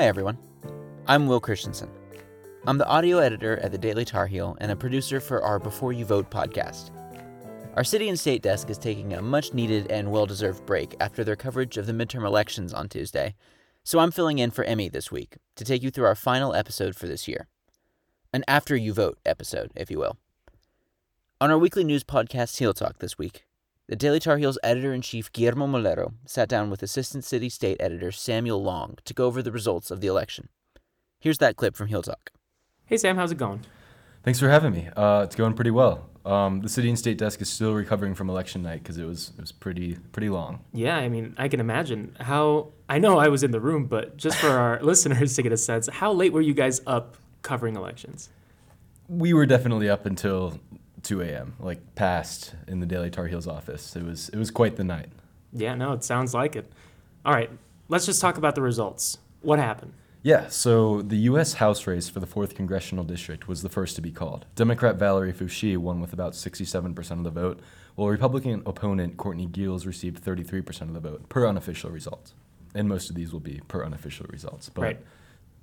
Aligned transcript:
Hi, 0.00 0.06
everyone. 0.06 0.38
I'm 1.06 1.26
Will 1.26 1.42
Christensen. 1.42 1.90
I'm 2.66 2.78
the 2.78 2.86
audio 2.86 3.18
editor 3.18 3.58
at 3.58 3.70
the 3.70 3.76
Daily 3.76 4.06
Tar 4.06 4.26
Heel 4.26 4.56
and 4.58 4.72
a 4.72 4.74
producer 4.74 5.20
for 5.20 5.42
our 5.42 5.58
Before 5.58 5.92
You 5.92 6.06
Vote 6.06 6.30
podcast. 6.30 6.90
Our 7.76 7.84
city 7.84 8.08
and 8.08 8.18
state 8.18 8.40
desk 8.40 8.70
is 8.70 8.78
taking 8.78 9.12
a 9.12 9.20
much 9.20 9.52
needed 9.52 9.90
and 9.90 10.10
well 10.10 10.24
deserved 10.24 10.64
break 10.64 10.96
after 11.00 11.22
their 11.22 11.36
coverage 11.36 11.76
of 11.76 11.84
the 11.84 11.92
midterm 11.92 12.24
elections 12.24 12.72
on 12.72 12.88
Tuesday, 12.88 13.34
so 13.84 13.98
I'm 13.98 14.10
filling 14.10 14.38
in 14.38 14.50
for 14.50 14.64
Emmy 14.64 14.88
this 14.88 15.12
week 15.12 15.36
to 15.56 15.66
take 15.66 15.82
you 15.82 15.90
through 15.90 16.06
our 16.06 16.14
final 16.14 16.54
episode 16.54 16.96
for 16.96 17.06
this 17.06 17.28
year. 17.28 17.48
An 18.32 18.42
after 18.48 18.74
you 18.74 18.94
vote 18.94 19.18
episode, 19.26 19.70
if 19.76 19.90
you 19.90 19.98
will. 19.98 20.16
On 21.42 21.50
our 21.50 21.58
weekly 21.58 21.84
news 21.84 22.04
podcast, 22.04 22.56
Heel 22.56 22.72
Talk, 22.72 23.00
this 23.00 23.18
week, 23.18 23.44
the 23.90 23.96
Daily 23.96 24.20
Tar 24.20 24.38
Heels 24.38 24.56
editor 24.62 24.94
in 24.94 25.02
chief 25.02 25.32
Guillermo 25.32 25.66
Molero 25.66 26.12
sat 26.24 26.48
down 26.48 26.70
with 26.70 26.80
Assistant 26.80 27.24
City 27.24 27.48
State 27.48 27.76
Editor 27.80 28.12
Samuel 28.12 28.62
Long 28.62 28.96
to 29.04 29.12
go 29.12 29.26
over 29.26 29.42
the 29.42 29.50
results 29.50 29.90
of 29.90 30.00
the 30.00 30.06
election. 30.06 30.48
Here's 31.18 31.38
that 31.38 31.56
clip 31.56 31.74
from 31.74 31.88
Heel 31.88 32.00
Talk. 32.00 32.30
Hey 32.86 32.96
Sam, 32.96 33.16
how's 33.16 33.32
it 33.32 33.38
going? 33.38 33.62
Thanks 34.22 34.38
for 34.38 34.48
having 34.48 34.72
me. 34.72 34.88
Uh, 34.96 35.22
it's 35.24 35.34
going 35.34 35.54
pretty 35.54 35.72
well. 35.72 36.08
Um, 36.24 36.60
the 36.60 36.68
city 36.68 36.88
and 36.88 36.96
state 36.96 37.18
desk 37.18 37.40
is 37.40 37.50
still 37.50 37.74
recovering 37.74 38.14
from 38.14 38.30
election 38.30 38.62
night 38.62 38.80
because 38.80 38.96
it 38.96 39.06
was 39.06 39.32
it 39.36 39.40
was 39.40 39.50
pretty 39.50 39.96
pretty 40.12 40.28
long. 40.28 40.60
Yeah, 40.72 40.96
I 40.96 41.08
mean, 41.08 41.34
I 41.36 41.48
can 41.48 41.58
imagine 41.58 42.16
how. 42.20 42.68
I 42.88 42.98
know 42.98 43.18
I 43.18 43.26
was 43.26 43.42
in 43.42 43.50
the 43.50 43.60
room, 43.60 43.86
but 43.86 44.16
just 44.16 44.38
for 44.38 44.50
our 44.50 44.80
listeners 44.82 45.34
to 45.34 45.42
get 45.42 45.50
a 45.50 45.56
sense, 45.56 45.88
how 45.88 46.12
late 46.12 46.32
were 46.32 46.40
you 46.40 46.54
guys 46.54 46.80
up 46.86 47.16
covering 47.42 47.74
elections? 47.74 48.28
We 49.08 49.32
were 49.32 49.46
definitely 49.46 49.88
up 49.88 50.06
until 50.06 50.60
2 51.02 51.22
a.m. 51.22 51.54
like 51.58 51.94
past 51.94 52.54
in 52.66 52.80
the 52.80 52.86
Daily 52.86 53.10
Tar 53.10 53.26
Heels 53.26 53.46
office. 53.46 53.96
It 53.96 54.04
was 54.04 54.28
it 54.30 54.36
was 54.36 54.50
quite 54.50 54.76
the 54.76 54.84
night. 54.84 55.08
Yeah, 55.52 55.74
no, 55.74 55.92
it 55.92 56.04
sounds 56.04 56.34
like 56.34 56.56
it. 56.56 56.70
All 57.24 57.32
right, 57.34 57.50
let's 57.88 58.06
just 58.06 58.20
talk 58.20 58.36
about 58.36 58.54
the 58.54 58.62
results. 58.62 59.18
What 59.42 59.58
happened? 59.58 59.92
Yeah, 60.22 60.48
so 60.48 61.00
the 61.00 61.16
U.S. 61.16 61.54
House 61.54 61.86
race 61.86 62.10
for 62.10 62.20
the 62.20 62.26
4th 62.26 62.54
Congressional 62.54 63.04
District 63.04 63.48
was 63.48 63.62
the 63.62 63.70
first 63.70 63.96
to 63.96 64.02
be 64.02 64.10
called. 64.10 64.44
Democrat 64.54 64.96
Valerie 64.96 65.32
Foushee 65.32 65.78
won 65.78 65.98
with 65.98 66.12
about 66.12 66.34
67% 66.34 67.10
of 67.12 67.24
the 67.24 67.30
vote, 67.30 67.60
while 67.94 68.08
Republican 68.08 68.62
opponent 68.66 69.16
Courtney 69.16 69.46
Geels 69.46 69.86
received 69.86 70.22
33% 70.22 70.82
of 70.82 70.92
the 70.92 71.00
vote, 71.00 71.26
per 71.30 71.46
unofficial 71.46 71.90
results. 71.90 72.34
And 72.74 72.86
most 72.86 73.08
of 73.08 73.16
these 73.16 73.32
will 73.32 73.40
be 73.40 73.62
per 73.66 73.82
unofficial 73.82 74.26
results. 74.28 74.68
But 74.68 74.82
Right. 74.82 75.00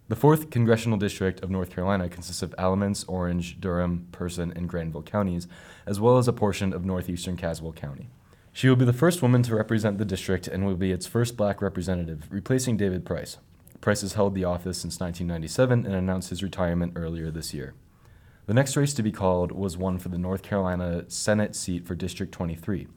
The 0.10 0.16
4th 0.16 0.52
Congressional 0.52 0.98
District 0.98 1.44
of 1.44 1.50
North 1.50 1.70
Carolina 1.70 2.08
consists 2.08 2.42
of 2.42 2.56
Alamance, 2.58 3.04
Orange, 3.10 3.60
Durham, 3.60 4.08
Person, 4.14 4.54
and 4.56 4.70
Granville 4.70 5.02
counties, 5.02 5.50
as 5.86 6.00
well 6.00 6.18
as 6.18 6.30
a 6.30 6.34
portion 6.34 6.72
of 6.72 6.86
northeastern 6.86 7.36
Caswell 7.36 7.74
County. 7.74 8.08
She 8.54 8.70
will 8.70 8.78
be 8.78 8.86
the 8.86 8.94
first 8.94 9.22
woman 9.22 9.44
to 9.44 9.56
represent 9.56 9.98
the 9.98 10.06
district 10.06 10.48
and 10.48 10.66
will 10.66 10.78
be 10.78 10.94
its 10.94 11.08
first 11.08 11.36
black 11.36 11.62
representative, 11.62 12.26
replacing 12.30 12.78
David 12.78 13.06
Price. 13.06 13.38
Price 13.82 14.00
has 14.00 14.14
held 14.14 14.34
the 14.34 14.46
office 14.46 14.78
since 14.78 14.98
1997 14.98 15.86
and 15.86 15.94
announced 15.94 16.30
his 16.30 16.42
retirement 16.42 16.94
earlier 16.96 17.30
this 17.30 17.54
year. 17.54 17.74
The 18.46 18.54
next 18.54 18.78
race 18.78 18.94
to 18.94 19.04
be 19.04 19.12
called 19.12 19.52
was 19.52 19.76
one 19.76 20.00
for 20.00 20.08
the 20.08 20.18
North 20.18 20.42
Carolina 20.42 21.04
Senate 21.10 21.54
seat 21.54 21.86
for 21.86 21.96
District 21.96 22.32
23. 22.32 22.88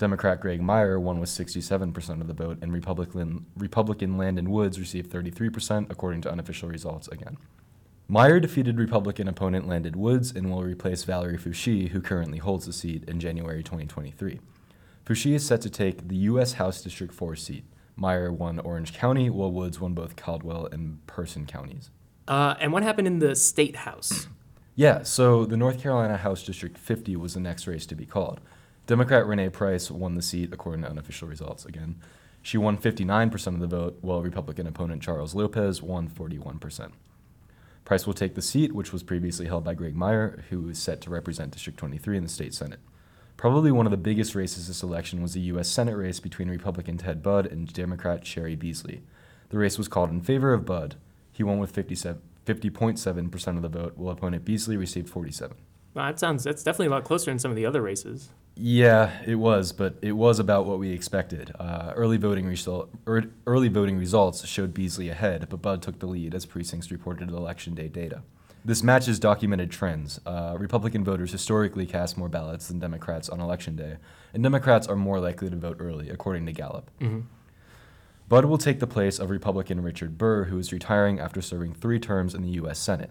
Democrat 0.00 0.40
Greg 0.40 0.62
Meyer 0.62 0.98
won 0.98 1.20
with 1.20 1.28
67% 1.28 2.22
of 2.22 2.26
the 2.26 2.32
vote, 2.32 2.56
and 2.62 2.72
Republican, 2.72 3.44
Republican 3.54 4.16
Landon 4.16 4.50
Woods 4.50 4.80
received 4.80 5.12
33%, 5.12 5.90
according 5.90 6.22
to 6.22 6.32
unofficial 6.32 6.70
results 6.70 7.06
again. 7.08 7.36
Meyer 8.08 8.40
defeated 8.40 8.78
Republican 8.78 9.28
opponent 9.28 9.68
Landon 9.68 9.98
Woods 9.98 10.32
and 10.32 10.50
will 10.50 10.62
replace 10.62 11.04
Valerie 11.04 11.36
Foushee, 11.36 11.90
who 11.90 12.00
currently 12.00 12.38
holds 12.38 12.64
the 12.64 12.72
seat, 12.72 13.04
in 13.06 13.20
January 13.20 13.62
2023. 13.62 14.40
Foushee 15.04 15.34
is 15.34 15.46
set 15.46 15.60
to 15.60 15.68
take 15.68 16.08
the 16.08 16.16
U.S. 16.16 16.54
House 16.54 16.80
District 16.80 17.12
4 17.12 17.36
seat. 17.36 17.64
Meyer 17.94 18.32
won 18.32 18.58
Orange 18.58 18.94
County, 18.94 19.28
while 19.28 19.52
Woods 19.52 19.80
won 19.80 19.92
both 19.92 20.16
Caswell 20.16 20.66
and 20.72 21.06
Person 21.06 21.44
counties. 21.44 21.90
Uh, 22.26 22.54
and 22.58 22.72
what 22.72 22.82
happened 22.82 23.06
in 23.06 23.18
the 23.18 23.36
state 23.36 23.76
house? 23.76 24.28
Yeah, 24.74 25.02
so 25.02 25.44
the 25.44 25.58
North 25.58 25.82
Carolina 25.82 26.16
House 26.16 26.42
District 26.42 26.78
50 26.78 27.16
was 27.16 27.34
the 27.34 27.40
next 27.40 27.66
race 27.66 27.84
to 27.84 27.94
be 27.94 28.06
called. 28.06 28.40
Democrat 28.90 29.24
Renee 29.24 29.50
Price 29.50 29.88
won 29.88 30.16
the 30.16 30.20
seat 30.20 30.52
according 30.52 30.82
to 30.82 30.90
unofficial 30.90 31.28
results 31.28 31.64
again. 31.64 31.94
She 32.42 32.58
won 32.58 32.76
59% 32.76 33.46
of 33.46 33.60
the 33.60 33.68
vote, 33.68 33.98
while 34.00 34.20
Republican 34.20 34.66
opponent 34.66 35.00
Charles 35.00 35.32
Lopez 35.32 35.80
won 35.80 36.08
41%. 36.08 36.90
Price 37.84 38.04
will 38.04 38.14
take 38.14 38.34
the 38.34 38.42
seat, 38.42 38.74
which 38.74 38.92
was 38.92 39.04
previously 39.04 39.46
held 39.46 39.62
by 39.62 39.74
Greg 39.74 39.94
Meyer, 39.94 40.42
who 40.50 40.68
is 40.68 40.80
set 40.80 41.00
to 41.02 41.10
represent 41.10 41.52
District 41.52 41.78
23 41.78 42.16
in 42.16 42.24
the 42.24 42.28
state 42.28 42.52
Senate. 42.52 42.80
Probably 43.36 43.70
one 43.70 43.86
of 43.86 43.92
the 43.92 43.96
biggest 43.96 44.34
races 44.34 44.66
this 44.66 44.82
election 44.82 45.22
was 45.22 45.34
the 45.34 45.40
U.S. 45.42 45.68
Senate 45.68 45.94
race 45.96 46.18
between 46.18 46.50
Republican 46.50 46.98
Ted 46.98 47.22
Budd 47.22 47.46
and 47.46 47.72
Democrat 47.72 48.24
Cheri 48.24 48.56
Beasley. 48.56 49.04
The 49.50 49.58
race 49.58 49.78
was 49.78 49.86
called 49.86 50.10
in 50.10 50.20
favor 50.20 50.52
of 50.52 50.66
Budd. 50.66 50.96
He 51.32 51.44
won 51.44 51.60
with 51.60 51.70
57 51.70 52.20
50.7% 52.44 53.56
of 53.56 53.62
the 53.62 53.68
vote, 53.68 53.92
while 53.96 54.12
opponent 54.12 54.44
Beasley 54.44 54.76
received 54.76 55.08
47. 55.08 55.56
Well, 55.94 56.06
that 56.06 56.18
sounds 56.18 56.42
that's 56.42 56.64
definitely 56.64 56.86
a 56.86 56.90
lot 56.90 57.04
closer 57.04 57.30
than 57.30 57.38
some 57.38 57.52
of 57.52 57.56
the 57.56 57.66
other 57.66 57.82
races. 57.82 58.30
Yeah, 58.62 59.12
it 59.24 59.36
was, 59.36 59.72
but 59.72 59.94
it 60.02 60.12
was 60.12 60.38
about 60.38 60.66
what 60.66 60.78
we 60.78 60.90
expected. 60.90 61.50
Uh, 61.58 61.92
early 61.96 62.18
voting 62.18 62.46
result, 62.46 62.90
er, 63.08 63.24
early 63.46 63.68
voting 63.68 63.96
results 63.96 64.46
showed 64.46 64.74
Beasley 64.74 65.08
ahead, 65.08 65.46
but 65.48 65.62
Budd 65.62 65.80
took 65.80 65.98
the 65.98 66.06
lead 66.06 66.34
as 66.34 66.44
precincts 66.44 66.90
reported 66.90 67.30
election 67.30 67.74
day 67.74 67.88
data. 67.88 68.22
This 68.62 68.82
matches 68.82 69.18
documented 69.18 69.70
trends. 69.70 70.20
Uh, 70.26 70.56
Republican 70.58 71.04
voters 71.04 71.32
historically 71.32 71.86
cast 71.86 72.18
more 72.18 72.28
ballots 72.28 72.68
than 72.68 72.78
Democrats 72.78 73.30
on 73.30 73.40
election 73.40 73.76
day, 73.76 73.96
and 74.34 74.42
Democrats 74.42 74.86
are 74.86 74.96
more 74.96 75.20
likely 75.20 75.48
to 75.48 75.56
vote 75.56 75.78
early, 75.80 76.10
according 76.10 76.44
to 76.44 76.52
Gallup. 76.52 76.90
hmm 76.98 77.20
Budd 78.28 78.44
will 78.44 78.58
take 78.58 78.78
the 78.78 78.86
place 78.86 79.18
of 79.18 79.28
Republican 79.28 79.82
Richard 79.82 80.16
Burr, 80.16 80.44
who 80.44 80.58
is 80.58 80.72
retiring 80.72 81.18
after 81.18 81.40
serving 81.42 81.74
three 81.74 81.98
terms 81.98 82.32
in 82.32 82.42
the 82.42 82.50
U.S. 82.50 82.78
Senate. 82.78 83.10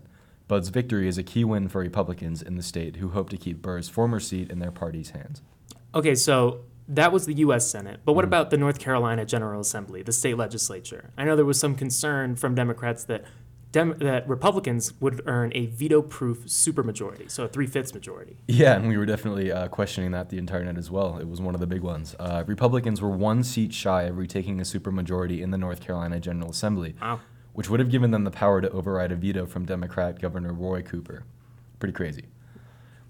Budd's 0.49 0.69
victory 0.69 1.07
is 1.07 1.17
a 1.17 1.23
key 1.23 1.45
win 1.45 1.69
for 1.69 1.79
Republicans 1.79 2.41
in 2.41 2.55
the 2.57 2.63
state 2.63 2.97
who 2.97 3.09
hope 3.09 3.29
to 3.29 3.37
keep 3.37 3.61
Burr's 3.61 3.87
former 3.87 4.19
seat 4.19 4.49
in 4.49 4.59
their 4.59 4.71
party's 4.71 5.11
hands. 5.11 5.41
Okay, 5.95 6.15
so 6.15 6.61
that 6.87 7.11
was 7.11 7.27
the 7.27 7.35
U.S. 7.35 7.69
Senate, 7.69 7.99
but 8.03 8.13
what 8.13 8.25
about 8.25 8.49
the 8.49 8.57
North 8.57 8.79
Carolina 8.79 9.25
General 9.25 9.61
Assembly, 9.61 10.01
the 10.01 10.11
state 10.11 10.37
legislature? 10.37 11.11
I 11.15 11.23
know 11.23 11.35
there 11.35 11.45
was 11.45 11.59
some 11.59 11.75
concern 11.75 12.35
from 12.35 12.55
Democrats 12.55 13.03
that 13.05 13.23
Dem- 13.71 13.99
that 13.99 14.27
Republicans 14.27 14.99
would 14.99 15.21
earn 15.27 15.51
a 15.53 15.67
veto-proof 15.67 16.45
supermajority, 16.47 17.29
so 17.29 17.43
a 17.43 17.47
three-fifths 17.47 17.93
majority. 17.93 18.37
Yeah, 18.47 18.73
and 18.75 18.87
we 18.87 18.97
were 18.97 19.05
definitely 19.05 19.51
uh, 19.51 19.67
questioning 19.67 20.09
that 20.09 20.29
the 20.29 20.39
entire 20.39 20.65
night 20.65 20.79
as 20.79 20.89
well. 20.89 21.19
It 21.19 21.27
was 21.29 21.39
one 21.39 21.53
of 21.53 21.61
the 21.61 21.67
big 21.67 21.83
ones. 21.83 22.15
Uh, 22.17 22.43
Republicans 22.47 22.99
were 22.99 23.11
one 23.11 23.43
seat 23.43 23.71
shy 23.71 24.03
of 24.05 24.17
retaking 24.17 24.59
a 24.59 24.63
supermajority 24.63 25.41
in 25.41 25.51
the 25.51 25.57
North 25.59 25.81
Carolina 25.81 26.19
General 26.19 26.49
Assembly, 26.49 26.95
Wow. 26.99 27.19
Which 27.59 27.69
would 27.69 27.81
have 27.81 27.91
given 27.91 28.11
them 28.11 28.23
the 28.23 28.31
power 28.31 28.61
to 28.61 28.69
override 28.69 29.11
a 29.11 29.17
veto 29.17 29.45
from 29.45 29.65
Democrat 29.65 30.21
Governor 30.21 30.53
Roy 30.53 30.81
Cooper. 30.81 31.25
Pretty 31.77 31.91
crazy. 31.91 32.23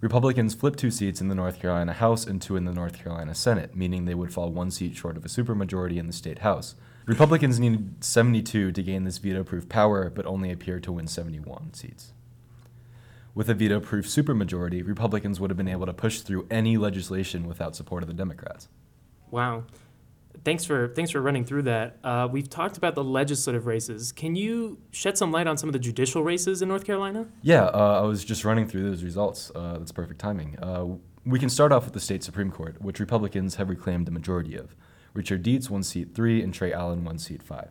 Republicans 0.01 0.55
flipped 0.55 0.79
two 0.79 0.89
seats 0.89 1.21
in 1.21 1.27
the 1.27 1.35
North 1.35 1.59
Carolina 1.59 1.93
House 1.93 2.25
and 2.25 2.41
two 2.41 2.55
in 2.55 2.65
the 2.65 2.73
North 2.73 2.97
Carolina 2.97 3.35
Senate, 3.35 3.75
meaning 3.75 4.05
they 4.05 4.15
would 4.15 4.33
fall 4.33 4.49
one 4.49 4.71
seat 4.71 4.95
short 4.95 5.17
of 5.17 5.23
a 5.23 5.27
supermajority 5.27 5.97
in 5.97 6.07
the 6.07 6.13
state 6.13 6.39
House. 6.39 6.73
Republicans 7.05 7.59
needed 7.59 8.03
72 8.03 8.71
to 8.71 8.81
gain 8.81 9.03
this 9.03 9.19
veto 9.19 9.43
proof 9.43 9.69
power, 9.69 10.09
but 10.09 10.25
only 10.25 10.51
appeared 10.51 10.81
to 10.81 10.93
win 10.93 11.05
71 11.05 11.75
seats. 11.75 12.13
With 13.35 13.51
a 13.51 13.53
veto 13.53 13.79
proof 13.79 14.07
supermajority, 14.07 14.83
Republicans 14.83 15.39
would 15.39 15.51
have 15.51 15.57
been 15.57 15.67
able 15.67 15.85
to 15.85 15.93
push 15.93 16.21
through 16.21 16.47
any 16.49 16.75
legislation 16.75 17.47
without 17.47 17.75
support 17.75 18.01
of 18.01 18.07
the 18.07 18.15
Democrats. 18.15 18.67
Wow. 19.29 19.65
Thanks 20.45 20.63
for 20.65 20.87
thanks 20.89 21.11
for 21.11 21.21
running 21.21 21.43
through 21.43 21.63
that. 21.63 21.97
Uh, 22.03 22.27
we've 22.31 22.49
talked 22.49 22.77
about 22.77 22.95
the 22.95 23.03
legislative 23.03 23.65
races. 23.65 24.11
Can 24.11 24.35
you 24.35 24.77
shed 24.91 25.17
some 25.17 25.31
light 25.31 25.47
on 25.47 25.57
some 25.57 25.69
of 25.69 25.73
the 25.73 25.79
judicial 25.79 26.23
races 26.23 26.61
in 26.61 26.69
North 26.69 26.85
Carolina? 26.85 27.27
Yeah, 27.41 27.65
uh, 27.65 28.01
I 28.01 28.05
was 28.05 28.23
just 28.23 28.45
running 28.45 28.67
through 28.67 28.83
those 28.83 29.03
results. 29.03 29.51
Uh, 29.53 29.77
that's 29.77 29.91
perfect 29.91 30.19
timing. 30.19 30.57
Uh, 30.59 30.97
we 31.25 31.39
can 31.39 31.49
start 31.49 31.71
off 31.71 31.85
with 31.85 31.93
the 31.93 31.99
state 31.99 32.23
Supreme 32.23 32.51
Court, 32.51 32.81
which 32.81 32.99
Republicans 32.99 33.55
have 33.55 33.69
reclaimed 33.69 34.05
the 34.05 34.11
majority 34.11 34.55
of. 34.55 34.75
Richard 35.13 35.43
Dietz 35.43 35.69
won 35.69 35.83
seat 35.83 36.15
3 36.15 36.41
and 36.41 36.53
Trey 36.53 36.71
Allen 36.71 37.03
won 37.03 37.17
seat 37.17 37.43
5. 37.43 37.69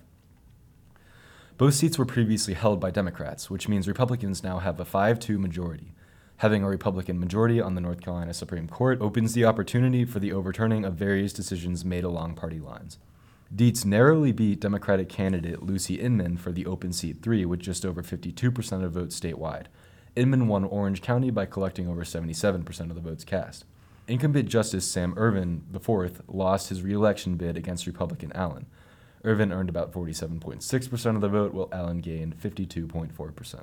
Both 1.57 1.75
seats 1.75 1.99
were 1.99 2.05
previously 2.05 2.55
held 2.55 2.79
by 2.79 2.91
Democrats, 2.91 3.51
which 3.51 3.69
means 3.69 3.89
Republicans 3.89 4.45
now 4.45 4.59
have 4.59 4.79
a 4.79 4.85
5 4.85 5.19
2 5.19 5.39
majority. 5.39 5.93
Having 6.39 6.63
a 6.63 6.69
Republican 6.69 7.19
majority 7.19 7.61
on 7.61 7.75
the 7.75 7.81
North 7.81 8.01
Carolina 8.01 8.33
Supreme 8.33 8.69
Court 8.69 9.01
opens 9.01 9.35
the 9.35 9.45
opportunity 9.45 10.05
for 10.05 10.21
the 10.21 10.33
overturning 10.33 10.85
of 10.85 10.95
various 10.95 11.33
decisions 11.33 11.85
made 11.85 12.05
along 12.05 12.37
party 12.37 12.61
lines. 12.61 12.99
Dietz 13.53 13.85
narrowly 13.85 14.31
beat 14.31 14.61
Democratic 14.61 15.09
candidate 15.09 15.65
Lucy 15.65 15.97
Inman 15.97 16.37
for 16.37 16.53
the 16.53 16.65
open 16.65 16.93
seat 16.93 17.23
3 17.23 17.45
with 17.45 17.59
just 17.59 17.85
over 17.85 18.05
52% 18.05 18.85
of 18.85 18.93
votes 18.93 19.19
statewide. 19.19 19.67
Inman 20.15 20.47
won 20.47 20.63
Orange 20.63 21.03
County 21.03 21.33
by 21.33 21.45
collecting 21.45 21.89
over 21.89 22.05
77% 22.05 22.81
of 22.83 22.95
the 22.95 23.01
votes 23.01 23.25
cast. 23.25 23.65
Incumbent 24.07 24.49
Justice 24.49 24.87
Sam 24.87 25.15
Ervin 25.17 25.65
IV 25.75 26.23
lost 26.29 26.69
his 26.69 26.83
reelection 26.83 27.35
bid 27.35 27.57
against 27.57 27.85
Republican 27.85 28.31
Allen. 28.33 28.67
Ervin 29.25 29.53
earned 29.53 29.69
about 29.71 29.93
47.6% 29.93 31.15
of 31.17 31.21
the 31.21 31.29
vote, 31.29 31.53
while 31.53 31.69
Allen 31.73 32.01
gained 32.01 32.39
52.4%. 32.41 33.63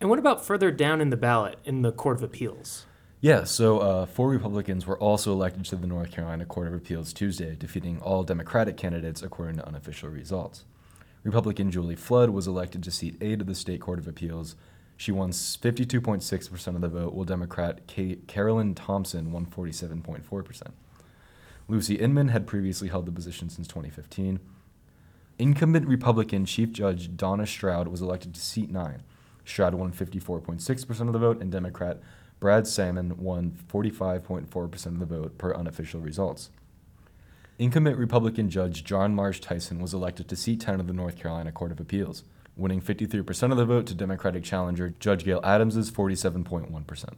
And 0.00 0.08
what 0.08 0.18
about 0.18 0.44
further 0.44 0.70
down 0.70 1.00
in 1.00 1.10
the 1.10 1.16
ballot 1.16 1.58
in 1.64 1.82
the 1.82 1.92
Court 1.92 2.16
of 2.16 2.22
Appeals? 2.22 2.86
Yeah, 3.20 3.44
so 3.44 3.80
uh, 3.80 4.06
four 4.06 4.30
Republicans 4.30 4.86
were 4.86 4.98
also 4.98 5.30
elected 5.30 5.66
to 5.66 5.76
the 5.76 5.86
North 5.86 6.10
Carolina 6.10 6.46
Court 6.46 6.68
of 6.68 6.74
Appeals 6.74 7.12
Tuesday, 7.12 7.54
defeating 7.54 8.00
all 8.00 8.22
Democratic 8.22 8.78
candidates 8.78 9.22
according 9.22 9.56
to 9.56 9.68
unofficial 9.68 10.08
results. 10.08 10.64
Republican 11.22 11.70
Julee 11.70 11.96
Flood 11.96 12.30
was 12.30 12.46
elected 12.46 12.82
to 12.84 12.90
seat 12.90 13.18
8 13.20 13.42
of 13.42 13.46
the 13.46 13.54
State 13.54 13.82
Court 13.82 13.98
of 13.98 14.08
Appeals. 14.08 14.56
She 14.96 15.12
won 15.12 15.32
52.6% 15.32 16.66
of 16.74 16.80
the 16.80 16.88
vote, 16.88 17.12
while 17.12 17.26
Democrat 17.26 17.86
Carolyn 18.26 18.74
Thompson 18.74 19.32
won 19.32 19.44
47.4%. 19.44 20.62
Lucy 21.68 21.96
Inman 21.96 22.28
had 22.28 22.46
previously 22.46 22.88
held 22.88 23.04
the 23.04 23.12
position 23.12 23.50
since 23.50 23.68
2015. 23.68 24.40
Incumbent 25.38 25.86
Republican 25.86 26.46
Chief 26.46 26.72
Judge 26.72 27.14
Donna 27.16 27.46
Stroud 27.46 27.88
was 27.88 28.00
elected 28.00 28.34
to 28.34 28.40
seat 28.40 28.70
9. 28.70 29.02
Stroud 29.50 29.74
won 29.74 29.92
54.6% 29.92 31.00
of 31.00 31.12
the 31.12 31.18
vote, 31.18 31.40
and 31.40 31.52
Democrat 31.52 32.00
Brad 32.38 32.66
Salmon 32.66 33.18
won 33.18 33.58
45.4% 33.70 34.86
of 34.86 34.98
the 34.98 35.06
vote 35.06 35.36
per 35.36 35.52
unofficial 35.52 36.00
results. 36.00 36.50
Incumbent 37.58 37.98
Republican 37.98 38.48
Judge 38.48 38.84
John 38.84 39.14
Marsh 39.14 39.40
Tyson 39.40 39.80
was 39.80 39.92
elected 39.92 40.28
to 40.28 40.36
seat 40.36 40.60
10 40.60 40.80
of 40.80 40.86
the 40.86 40.94
North 40.94 41.18
Carolina 41.18 41.52
Court 41.52 41.72
of 41.72 41.78
Appeals, 41.80 42.24
winning 42.56 42.80
53% 42.80 43.50
of 43.50 43.58
the 43.58 43.66
vote 43.66 43.86
to 43.86 43.94
Democratic 43.94 44.42
challenger 44.42 44.94
Judge 44.98 45.24
Gail 45.24 45.40
Adams's 45.44 45.90
47.1%. 45.90 47.14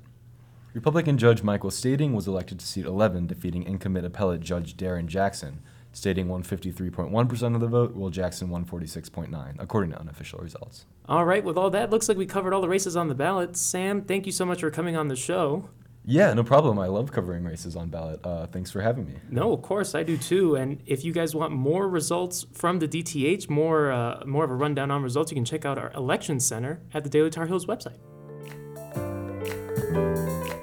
Republican 0.75 1.19
Judge 1.19 1.43
Michael 1.45 1.71
Stading 1.71 2.15
was 2.15 2.27
elected 2.27 2.59
to 2.59 2.67
seat 2.67 2.87
11, 2.87 3.29
defeating 3.29 3.63
incumbent 3.63 4.07
appellate 4.07 4.41
Judge 4.41 4.77
Darren 4.77 5.07
Jackson. 5.07 5.61
Stading 5.93 6.27
153.1% 6.27 7.55
of 7.55 7.61
the 7.61 7.67
vote, 7.67 7.95
while 7.95 8.11
Jackson 8.11 8.49
won 8.49 8.65
46.9, 8.65 9.57
according 9.59 9.91
to 9.91 10.01
unofficial 10.01 10.39
results. 10.41 10.87
All 11.07 11.25
right, 11.25 11.45
with 11.45 11.59
all 11.59 11.71
that, 11.71 11.91
looks 11.91 12.09
like 12.09 12.17
we 12.17 12.27
covered 12.27 12.55
all 12.55 12.63
the 12.63 12.69
races 12.69 12.97
on 12.97 13.09
the 13.09 13.15
ballot. 13.15 13.57
Sam, 13.57 14.03
thank 14.03 14.25
you 14.25 14.33
so 14.33 14.47
much 14.47 14.61
for 14.61 14.71
coming 14.71 14.97
on 14.97 15.09
the 15.09 15.17
show. 15.17 15.69
Yeah, 16.05 16.33
no 16.35 16.43
problem. 16.43 16.79
I 16.79 16.87
love 16.87 17.13
covering 17.13 17.45
races 17.45 17.77
on 17.77 17.89
ballot. 17.89 18.21
Uh, 18.25 18.47
thanks 18.47 18.71
for 18.71 18.81
having 18.81 19.07
me. 19.07 19.15
No, 19.31 19.53
of 19.53 19.63
course 19.63 19.95
I 19.95 20.03
do 20.03 20.17
too. 20.17 20.57
And 20.57 20.83
if 20.85 21.05
you 21.05 21.13
guys 21.13 21.35
want 21.35 21.53
more 21.53 21.89
results 21.89 22.45
from 22.53 22.81
the 22.81 22.89
DTH, 22.89 23.49
more 23.49 23.93
uh, 23.93 24.25
more 24.27 24.45
of 24.45 24.51
a 24.51 24.55
rundown 24.55 24.91
on 24.91 25.03
results, 25.03 25.31
you 25.31 25.37
can 25.37 25.45
check 25.45 25.65
out 25.65 25.79
our 25.79 25.93
election 25.93 26.41
center 26.41 26.81
at 26.93 27.05
the 27.05 27.11
Daily 27.11 27.31
Tar 27.31 27.47
Heels 27.47 27.67
website. 27.67 27.99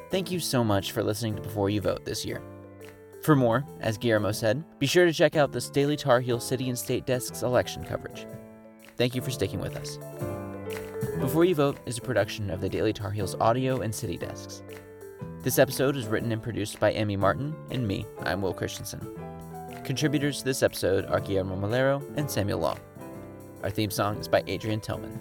Thank 0.10 0.31
you 0.31 0.40
so 0.40 0.64
much 0.64 0.92
for 0.92 1.04
listening 1.04 1.36
to 1.36 1.42
Before 1.42 1.70
You 1.70 1.81
Vote 1.81 2.04
this 2.04 2.26
year. 2.26 2.42
For 3.21 3.36
more, 3.36 3.66
as 3.81 3.98
Guillermo 3.98 4.31
said, 4.31 4.63
be 4.80 4.88
sure 4.88 5.06
to 5.06 5.13
check 5.13 5.36
out 5.36 5.51
the 5.51 5.62
Daily 5.74 5.98
Tar 5.98 6.21
Heel 6.21 6.39
City 6.39 6.69
and 6.69 6.77
State 6.77 7.06
Desk's 7.06 7.44
election 7.44 7.83
coverage. 7.83 8.25
Thank 8.95 9.13
you 9.13 9.21
for 9.21 9.31
sticking 9.31 9.60
with 9.60 9.75
us. 9.75 10.00
Before 11.19 11.44
You 11.44 11.56
Vote 11.56 11.77
is 11.86 11.98
a 11.98 12.01
production 12.01 12.50
of 12.50 12.62
the 12.62 12.69
Daily 12.69 12.94
Tar 12.94 13.12
Heels 13.12 13.36
audio 13.42 13.81
and 13.81 13.94
city 13.94 14.18
desks. 14.18 14.63
This 15.42 15.60
episode 15.60 15.98
is 15.98 16.07
written 16.07 16.31
and 16.31 16.42
produced 16.42 16.80
by 16.80 16.92
Emmy 16.92 17.18
Martin 17.18 17.54
and 17.71 17.86
me, 17.86 18.06
I'm 18.21 18.42
Will 18.42 18.54
Christensen. 18.54 19.06
Contributors 19.83 20.39
to 20.39 20.45
this 20.45 20.63
episode 20.63 21.06
are 21.06 21.19
Guillermo 21.19 21.57
Molero 21.57 22.01
and 22.18 22.30
Samuel 22.30 22.60
Long. 22.60 22.80
Our 23.63 23.69
theme 23.69 23.92
song 23.92 24.18
is 24.18 24.30
by 24.30 24.44
Adrian 24.48 24.80
Tillman. 24.80 25.19